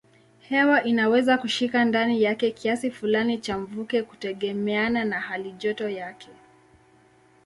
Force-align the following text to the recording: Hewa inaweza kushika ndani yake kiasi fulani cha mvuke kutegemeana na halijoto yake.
Hewa 0.39 0.83
inaweza 0.83 1.37
kushika 1.37 1.85
ndani 1.85 2.23
yake 2.23 2.51
kiasi 2.51 2.91
fulani 2.91 3.37
cha 3.37 3.57
mvuke 3.57 4.03
kutegemeana 4.03 5.05
na 5.05 5.19
halijoto 5.19 5.89
yake. 5.89 6.29